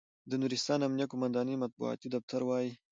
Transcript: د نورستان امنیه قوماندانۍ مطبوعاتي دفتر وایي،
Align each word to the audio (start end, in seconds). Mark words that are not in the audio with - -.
د 0.29 0.31
نورستان 0.41 0.79
امنیه 0.87 1.07
قوماندانۍ 1.11 1.55
مطبوعاتي 1.63 2.07
دفتر 2.15 2.41
وایي، 2.45 2.71